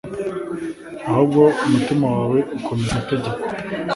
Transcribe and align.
Ahubwo 1.09 1.41
umutima 1.65 2.05
wawe 2.15 2.39
ukomeze 2.57 2.91
amategeko 2.93 3.39